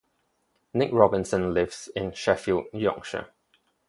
[0.73, 3.27] Nick Robinson lives in Sheffield, Yorkshire.